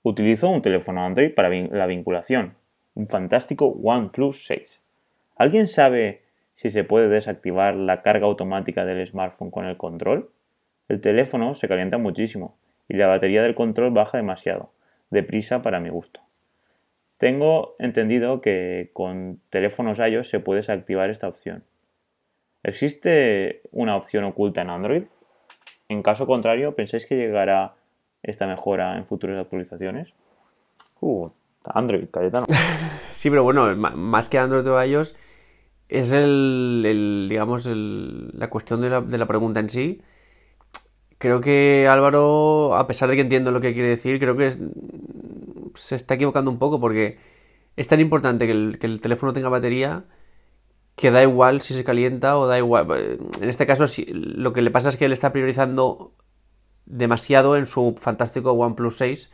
Utilizo 0.02 0.48
un 0.48 0.62
teléfono 0.62 1.04
Android 1.04 1.34
para 1.34 1.50
la 1.50 1.84
vinculación. 1.84 2.54
Un 2.94 3.06
fantástico 3.06 3.66
OnePlus 3.66 4.46
6. 4.46 4.80
¿Alguien 5.36 5.66
sabe 5.66 6.22
si 6.54 6.70
se 6.70 6.82
puede 6.82 7.08
desactivar 7.08 7.74
la 7.76 8.00
carga 8.00 8.26
automática 8.26 8.86
del 8.86 9.06
smartphone 9.06 9.50
con 9.50 9.66
el 9.66 9.76
control. 9.76 10.30
El 10.88 11.02
teléfono 11.02 11.52
se 11.52 11.68
calienta 11.68 11.98
muchísimo 11.98 12.56
y 12.88 12.96
la 12.96 13.06
batería 13.06 13.42
del 13.42 13.54
control 13.54 13.90
baja 13.90 14.16
demasiado, 14.16 14.72
deprisa 15.10 15.60
para 15.60 15.78
mi 15.78 15.90
gusto. 15.90 16.20
Tengo 17.18 17.76
entendido 17.78 18.40
que 18.40 18.90
con 18.94 19.40
teléfonos 19.50 19.98
iOS 19.98 20.28
se 20.28 20.40
puede 20.40 20.60
desactivar 20.60 21.10
esta 21.10 21.28
opción. 21.28 21.62
¿Existe 22.66 23.60
una 23.70 23.96
opción 23.96 24.24
oculta 24.24 24.62
en 24.62 24.70
Android? 24.70 25.04
En 25.88 26.02
caso 26.02 26.26
contrario, 26.26 26.74
¿pensáis 26.74 27.06
que 27.06 27.14
llegará 27.14 27.76
esta 28.24 28.48
mejora 28.48 28.96
en 28.96 29.06
futuras 29.06 29.38
actualizaciones? 29.38 30.12
Uh, 31.00 31.28
Android, 31.64 32.08
Cayetano. 32.10 32.46
sí, 33.12 33.30
pero 33.30 33.44
bueno, 33.44 33.74
más 33.76 34.28
que 34.28 34.38
Android 34.38 34.66
o 34.68 34.82
iOS, 34.82 35.14
es 35.88 36.10
el, 36.10 37.28
digamos, 37.30 37.66
la 37.66 38.50
cuestión 38.50 38.80
de 38.80 38.90
la, 38.90 39.00
de 39.00 39.18
la, 39.18 39.26
pregunta 39.26 39.60
en 39.60 39.70
sí. 39.70 40.02
Creo 41.18 41.40
que 41.40 41.86
Álvaro, 41.88 42.74
a 42.74 42.88
pesar 42.88 43.08
de 43.08 43.14
que 43.14 43.22
entiendo 43.22 43.52
lo 43.52 43.60
que 43.60 43.74
quiere 43.74 43.90
decir, 43.90 44.18
creo 44.18 44.36
que 44.36 44.56
se 45.76 45.94
está 45.94 46.14
equivocando 46.14 46.50
un 46.50 46.58
poco 46.58 46.80
porque 46.80 47.18
es 47.76 47.86
tan 47.86 48.00
importante 48.00 48.46
que 48.46 48.52
el, 48.52 49.00
teléfono 49.00 49.32
tenga 49.32 49.48
batería 49.48 50.04
que 50.96 51.10
da 51.10 51.22
igual 51.22 51.60
si 51.60 51.74
se 51.74 51.84
calienta 51.84 52.38
o 52.38 52.46
da 52.46 52.58
igual. 52.58 53.18
En 53.40 53.48
este 53.48 53.66
caso, 53.66 53.84
lo 54.08 54.52
que 54.52 54.62
le 54.62 54.70
pasa 54.70 54.88
es 54.88 54.96
que 54.96 55.04
él 55.04 55.12
está 55.12 55.30
priorizando 55.32 56.14
demasiado 56.86 57.56
en 57.56 57.66
su 57.66 57.94
fantástico 57.98 58.52
OnePlus 58.52 58.96
6 58.96 59.32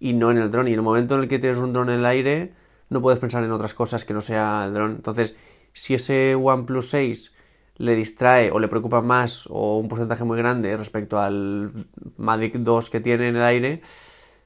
y 0.00 0.14
no 0.14 0.30
en 0.30 0.38
el 0.38 0.50
dron. 0.50 0.68
Y 0.68 0.72
en 0.72 0.78
el 0.78 0.82
momento 0.82 1.14
en 1.14 1.22
el 1.22 1.28
que 1.28 1.38
tienes 1.38 1.58
un 1.58 1.74
dron 1.74 1.90
en 1.90 2.00
el 2.00 2.06
aire, 2.06 2.54
no 2.88 3.02
puedes 3.02 3.20
pensar 3.20 3.44
en 3.44 3.52
otras 3.52 3.74
cosas 3.74 4.04
que 4.04 4.14
no 4.14 4.22
sea 4.22 4.64
el 4.66 4.72
dron. 4.72 4.92
Entonces, 4.92 5.36
si 5.72 5.94
ese 5.94 6.34
OnePlus 6.34 6.88
6 6.88 7.34
le 7.76 7.94
distrae 7.94 8.50
o 8.50 8.58
le 8.58 8.68
preocupa 8.68 9.02
más 9.02 9.46
o 9.50 9.78
un 9.78 9.88
porcentaje 9.88 10.24
muy 10.24 10.38
grande 10.38 10.74
respecto 10.78 11.18
al 11.18 11.88
Mavic 12.16 12.54
2 12.54 12.88
que 12.88 13.00
tiene 13.00 13.28
en 13.28 13.36
el 13.36 13.42
aire, 13.42 13.82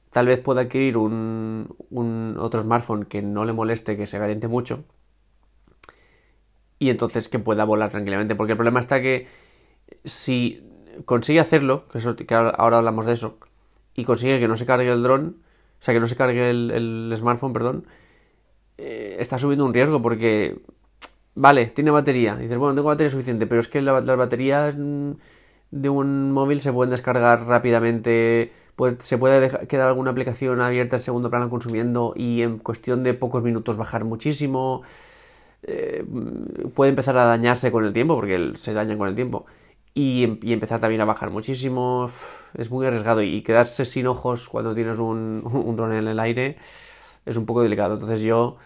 tal 0.09 0.27
vez 0.27 0.39
pueda 0.39 0.61
adquirir 0.61 0.97
un, 0.97 2.35
otro 2.37 2.61
smartphone 2.61 3.05
que 3.05 3.21
no 3.21 3.45
le 3.45 3.53
moleste, 3.53 3.95
que 3.95 4.05
se 4.05 4.19
caliente 4.19 4.49
mucho 4.49 4.83
y 6.81 6.89
entonces 6.89 7.29
que 7.29 7.37
pueda 7.37 7.63
volar 7.63 7.91
tranquilamente. 7.91 8.33
Porque 8.33 8.53
el 8.53 8.57
problema 8.57 8.79
está 8.79 9.01
que 9.03 9.27
si 10.03 10.67
consigue 11.05 11.39
hacerlo, 11.39 11.85
que, 12.27 12.33
ahora 12.33 12.77
hablamos 12.79 13.05
de 13.05 13.13
eso, 13.13 13.37
y 13.93 14.03
consigue 14.03 14.39
que 14.39 14.47
no 14.47 14.55
se 14.57 14.65
cargue 14.65 14.91
el 14.91 15.03
dron, 15.03 15.37
o 15.79 15.83
sea, 15.83 15.93
que 15.93 15.99
no 15.99 16.07
se 16.07 16.15
cargue 16.15 16.49
el, 16.49 17.13
smartphone, 17.15 17.53
perdón, 17.53 17.85
eh, 18.79 19.17
está 19.19 19.37
subiendo 19.37 19.63
un 19.63 19.75
riesgo 19.75 20.01
porque 20.01 20.59
Vale, 21.35 21.67
tiene 21.67 21.91
batería. 21.91 22.35
Dices, 22.35 22.57
bueno, 22.57 22.75
tengo 22.75 22.87
batería 22.89 23.11
suficiente, 23.11 23.47
pero 23.47 23.61
es 23.61 23.67
que 23.67 23.81
las 23.81 24.03
baterías 24.17 24.75
mm, 24.77 25.11
de 25.71 25.89
un 25.89 26.31
móvil 26.31 26.61
se 26.61 26.73
pueden 26.73 26.91
descargar 26.91 27.45
rápidamente. 27.45 28.51
Pues 28.75 28.95
se 28.99 29.17
puede 29.19 29.67
quedar 29.67 29.87
alguna 29.87 30.11
aplicación 30.11 30.61
abierta 30.61 30.95
en 30.95 31.01
segundo 31.03 31.29
plano 31.29 31.49
consumiendo 31.49 32.13
y 32.15 32.41
en 32.41 32.57
cuestión 32.57 33.03
de 33.03 33.13
pocos 33.13 33.43
minutos 33.43 33.77
bajar 33.77 34.03
muchísimo. 34.03 34.81
Eh, 35.63 36.05
puede 36.73 36.89
empezar 36.89 37.17
a 37.17 37.25
dañarse 37.25 37.71
con 37.71 37.85
el 37.85 37.93
tiempo, 37.93 38.15
porque 38.15 38.53
se 38.55 38.73
dañan 38.73 38.97
con 38.97 39.07
el 39.07 39.15
tiempo. 39.15 39.45
Y, 39.93 40.23
empezar 40.51 40.79
también 40.79 41.01
a 41.01 41.05
bajar 41.05 41.31
muchísimo. 41.31 42.09
Es 42.55 42.71
muy 42.71 42.85
arriesgado. 42.85 43.21
Y 43.21 43.41
quedarse 43.41 43.85
sin 43.85 44.07
ojos 44.07 44.47
cuando 44.47 44.73
tienes 44.73 44.99
un, 44.99 45.41
un 45.45 45.75
dron 45.75 45.93
en 45.93 46.07
el 46.07 46.19
aire 46.19 46.57
es 47.25 47.37
un 47.37 47.45
poco 47.45 47.63
delicado. 47.63 47.95
Entonces 47.95 48.21
yo 48.21 48.57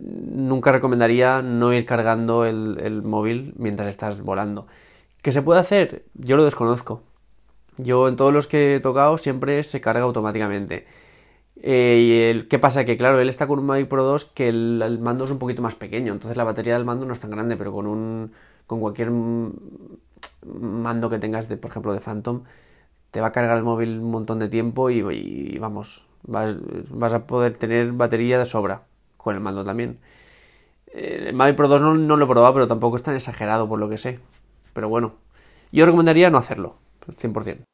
nunca 0.00 0.72
recomendaría 0.72 1.42
no 1.42 1.72
ir 1.72 1.84
cargando 1.86 2.44
el, 2.44 3.02
móvil 3.02 3.54
mientras 3.56 3.88
estás 3.88 4.22
volando. 4.22 4.66
¿Qué 5.22 5.32
se 5.32 5.42
puede 5.42 5.60
hacer? 5.60 6.04
Yo 6.14 6.36
lo 6.36 6.44
desconozco. 6.44 7.02
Yo 7.76 8.08
en 8.08 8.16
todos 8.16 8.32
los 8.32 8.46
que 8.46 8.76
he 8.76 8.80
tocado 8.80 9.18
siempre 9.18 9.62
se 9.62 9.80
carga 9.80 10.04
automáticamente. 10.04 10.86
Eh, 11.62 11.98
y 12.00 12.22
el, 12.30 12.48
¿Qué 12.48 12.58
pasa? 12.58 12.84
Que 12.84 12.96
claro, 12.96 13.20
él 13.20 13.28
está 13.28 13.46
con 13.46 13.58
un 13.58 13.66
Mavic 13.66 13.88
Pro 13.88 14.04
2 14.04 14.24
que 14.26 14.48
el, 14.48 14.98
mando 15.00 15.24
es 15.24 15.30
un 15.30 15.38
poquito 15.38 15.60
más 15.60 15.74
pequeño, 15.74 16.12
entonces 16.12 16.36
la 16.36 16.44
batería 16.44 16.74
del 16.74 16.86
mando 16.86 17.04
no 17.04 17.12
es 17.12 17.20
tan 17.20 17.30
grande, 17.30 17.56
pero 17.56 17.72
con 17.72 17.86
un 17.86 18.32
con 18.66 18.80
cualquier 18.80 19.10
mando 20.44 21.10
que 21.10 21.18
tengas, 21.18 21.48
de, 21.48 21.56
por 21.56 21.70
ejemplo, 21.70 21.92
de 21.92 22.00
Phantom, 22.00 22.44
te 23.10 23.20
va 23.20 23.28
a 23.28 23.32
cargar 23.32 23.58
el 23.58 23.64
móvil 23.64 23.98
un 23.98 24.10
montón 24.10 24.38
de 24.38 24.48
tiempo 24.48 24.90
y, 24.90 25.58
vamos, 25.58 26.04
vas, 26.22 27.12
a 27.12 27.26
poder 27.26 27.56
tener 27.56 27.92
batería 27.92 28.38
de 28.38 28.44
sobra 28.44 28.82
con 29.16 29.34
el 29.34 29.40
mando 29.40 29.64
también. 29.64 29.98
Eh, 30.88 31.26
el 31.28 31.34
Mavic 31.34 31.56
Pro 31.56 31.68
2 31.68 31.80
no, 31.80 32.16
lo 32.16 32.24
he 32.24 32.28
probado, 32.28 32.54
pero 32.54 32.68
tampoco 32.68 32.96
es 32.96 33.02
tan 33.02 33.14
exagerado 33.16 33.68
por 33.68 33.78
lo 33.78 33.88
que 33.88 33.98
sé. 33.98 34.20
Pero 34.72 34.88
bueno, 34.88 35.14
yo 35.72 35.84
recomendaría 35.86 36.30
no 36.30 36.38
hacerlo, 36.38 36.76
100%. 37.06 37.64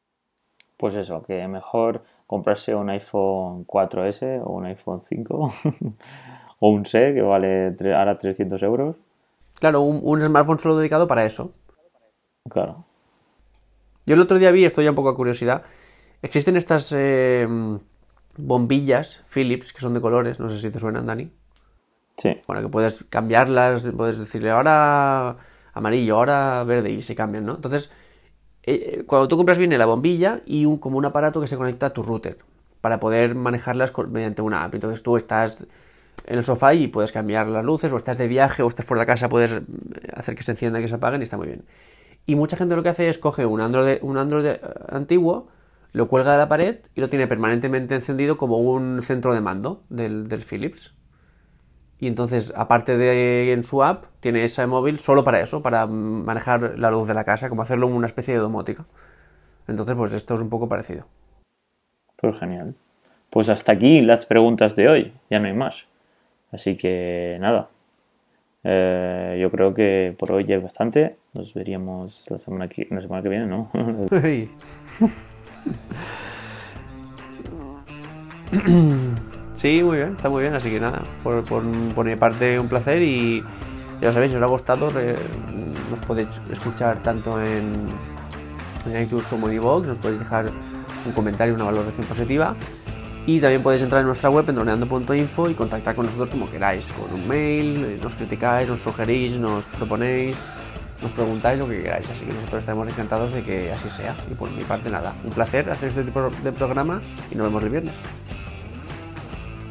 Pues 0.77 0.95
eso, 0.95 1.23
que 1.23 1.47
mejor 1.47 2.03
comprarse 2.27 2.75
un 2.75 2.89
iPhone 2.89 3.65
4S 3.65 4.41
o 4.45 4.51
un 4.51 4.65
iPhone 4.65 5.01
5 5.01 5.53
o 6.59 6.69
un 6.69 6.85
C 6.85 7.13
que 7.13 7.21
vale 7.21 7.75
ahora 7.95 8.17
300 8.17 8.61
euros. 8.63 8.95
Claro, 9.59 9.81
un, 9.81 10.21
smartphone 10.21 10.59
solo 10.59 10.77
dedicado 10.77 11.07
para 11.07 11.25
eso. 11.25 11.51
Claro. 12.49 12.85
Yo 14.05 14.13
el 14.13 14.21
otro 14.21 14.37
día 14.37 14.51
vi, 14.51 14.65
esto 14.65 14.81
ya 14.81 14.91
un 14.91 14.95
poco 14.95 15.09
a 15.09 15.15
curiosidad, 15.15 15.63
existen 16.21 16.55
estas 16.55 16.93
eh, 16.95 17.47
bombillas 18.37 19.23
Philips 19.27 19.73
que 19.73 19.81
son 19.81 19.93
de 19.93 20.01
colores, 20.01 20.39
no 20.39 20.49
sé 20.49 20.59
si 20.59 20.69
te 20.69 20.79
suenan, 20.79 21.07
Dani. 21.07 21.31
Sí. 22.17 22.39
Bueno, 22.47 22.61
que 22.61 22.69
puedes 22.69 23.03
cambiarlas, 23.09 23.85
puedes 23.95 24.17
decirle 24.17 24.51
ahora 24.51 25.37
amarillo, 25.73 26.15
ahora 26.15 26.63
verde 26.63 26.91
y 26.91 27.01
se 27.01 27.15
cambian, 27.15 27.45
¿no? 27.45 27.55
Entonces, 27.55 27.91
eh, 28.67 29.03
cuando 29.05 29.29
tú 29.29 29.37
compras 29.37 29.57
viene 29.57 29.77
la 29.77 29.85
bombilla 29.85 30.41
y 30.45 30.65
un, 30.65 30.77
como 30.77 30.97
un 30.97 31.05
aparato 31.05 31.39
que 31.39 31.47
se 31.47 31.55
conecta 31.55 31.87
a 31.87 31.89
tu 31.91 32.03
router 32.03 32.37
para 32.81 32.99
poder 32.99 33.33
manejarlas 33.33 33.93
mediante 34.09 34.41
una 34.41 34.65
app. 34.65 34.75
Entonces 34.75 35.01
tú 35.01 35.15
estás 35.15 35.65
en 36.25 36.37
el 36.37 36.43
sofá 36.43 36.73
y 36.73 36.87
puedes 36.87 37.13
cambiar 37.13 37.47
las 37.47 37.63
luces, 37.63 37.93
o 37.93 37.97
estás 37.97 38.17
de 38.17 38.27
viaje, 38.27 38.63
o 38.63 38.67
estás 38.67 38.85
fuera 38.85 39.01
de 39.01 39.07
casa, 39.07 39.29
puedes 39.29 39.53
eh, 39.53 39.61
hacer 40.13 40.35
que 40.35 40.43
se 40.43 40.51
enciendan 40.51 40.81
que 40.81 40.89
se 40.89 40.95
apaguen 40.95 41.21
y 41.21 41.23
está 41.23 41.37
muy 41.37 41.47
bien. 41.47 41.63
Y 42.25 42.35
mucha 42.35 42.57
gente 42.57 42.75
lo 42.75 42.83
que 42.83 42.89
hace 42.89 43.07
es 43.07 43.17
coge 43.17 43.45
un 43.45 43.61
Android, 43.61 43.99
un 44.01 44.17
Android 44.17 44.57
antiguo, 44.89 45.47
lo 45.93 46.09
cuelga 46.09 46.33
de 46.33 46.37
la 46.39 46.49
pared 46.49 46.79
y 46.93 46.99
lo 46.99 47.09
tiene 47.09 47.27
permanentemente 47.27 47.95
encendido 47.95 48.37
como 48.37 48.57
un 48.57 49.01
centro 49.01 49.33
de 49.33 49.39
mando 49.39 49.83
del 49.89 50.43
Philips. 50.43 50.96
Y 51.99 52.07
entonces, 52.07 52.53
aparte 52.55 52.97
de 52.97 53.53
en 53.53 53.63
su 53.63 53.83
app, 53.83 54.05
tiene 54.19 54.43
ese 54.43 54.67
móvil 54.67 54.99
solo 54.99 55.23
para 55.23 55.41
eso, 55.41 55.63
para 55.63 55.87
manejar 55.87 56.77
la 56.77 56.91
luz 56.91 57.07
de 57.07 57.15
la 57.15 57.23
casa, 57.23 57.49
como 57.49 57.63
hacerlo 57.63 57.87
en 57.87 57.93
una 57.93 58.07
especie 58.07 58.33
de 58.33 58.39
domótica. 58.39 58.85
Entonces, 59.67 59.95
pues 59.95 60.13
esto 60.13 60.35
es 60.35 60.41
un 60.41 60.49
poco 60.49 60.69
parecido. 60.69 61.05
Pues 62.17 62.37
genial. 62.39 62.75
Pues 63.29 63.49
hasta 63.49 63.71
aquí 63.71 64.01
las 64.01 64.25
preguntas 64.25 64.75
de 64.75 64.87
hoy, 64.87 65.13
ya 65.29 65.39
no 65.39 65.47
hay 65.47 65.53
más. 65.53 65.87
Así 66.51 66.77
que 66.77 67.37
nada, 67.39 67.69
eh, 68.63 69.37
yo 69.41 69.51
creo 69.51 69.73
que 69.73 70.15
por 70.17 70.31
hoy 70.31 70.45
ya 70.45 70.57
es 70.57 70.63
bastante. 70.63 71.17
Nos 71.33 71.53
veríamos 71.53 72.25
la 72.29 72.37
semana 72.37 72.67
que, 72.67 72.87
la 72.89 73.01
semana 73.01 73.23
que 73.23 73.29
viene, 73.29 73.47
¿no? 73.47 73.71
Sí, 79.57 79.81
muy 79.83 79.97
bien, 79.97 80.13
está 80.15 80.29
muy 80.29 80.43
bien. 80.43 80.55
Así 80.55 80.69
que 80.69 80.79
nada, 80.79 81.01
por, 81.23 81.63
mi 82.05 82.15
parte 82.15 82.59
un 82.59 82.67
placer 82.69 83.01
y 83.01 83.43
ya 84.01 84.11
sabéis, 84.11 84.31
si 84.31 84.37
os 84.37 84.43
ha 84.43 84.47
gustado, 84.47 84.89
re- 84.89 85.15
nos 85.89 85.99
podéis 86.05 86.27
escuchar 86.51 87.01
tanto 87.01 87.41
en, 87.41 87.87
en 88.85 89.01
iTunes 89.03 89.25
como 89.27 89.49
en 89.49 89.55
iVoox, 89.55 89.87
nos 89.87 89.97
podéis 89.97 90.19
dejar 90.19 90.51
un 91.05 91.11
comentario, 91.13 91.55
una 91.55 91.65
valoración 91.65 92.05
positiva. 92.05 92.55
Y 93.25 93.41
también 93.41 93.61
podéis 93.61 93.81
entrar 93.83 93.99
en 94.01 94.07
nuestra 94.07 94.29
web 94.29 94.47
en 94.47 94.55
droneando.info 94.55 95.49
y 95.49 95.53
contactar 95.53 95.95
con 95.95 96.05
nosotros 96.05 96.29
como 96.29 96.49
queráis, 96.49 96.87
con 96.93 97.13
un 97.13 97.27
mail, 97.27 97.83
eh, 97.83 97.99
nos 98.01 98.15
criticáis, 98.15 98.69
nos 98.69 98.79
sugerís, 98.79 99.35
nos 99.37 99.65
proponéis, 99.65 100.47
nos 101.01 101.11
preguntáis 101.11 101.59
lo 101.59 101.67
que 101.67 101.81
queráis. 101.83 102.07
Así 102.09 102.23
que 102.23 102.31
nosotros 102.33 102.59
estaremos 102.59 102.87
encantados 102.87 103.33
de 103.33 103.43
que 103.43 103.69
así 103.71 103.89
sea. 103.89 104.15
Y 104.31 104.33
por 104.35 104.49
mi 104.51 104.63
parte 104.63 104.89
nada, 104.89 105.13
un 105.25 105.31
placer 105.31 105.69
hacer 105.69 105.89
este 105.89 106.03
tipo 106.03 106.21
de 106.41 106.51
programa 106.53 107.01
y 107.29 107.35
nos 107.35 107.47
vemos 107.47 107.63
el 107.63 107.69
viernes. 107.69 107.95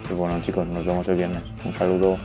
Y 0.09 0.15
bueno 0.15 0.41
chicos, 0.43 0.67
nos 0.69 0.85
vemos 0.85 1.07
el 1.09 1.17
viernes. 1.17 1.43
Un 1.65 1.73
saludo. 1.73 2.17